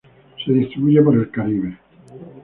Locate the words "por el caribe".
1.03-1.77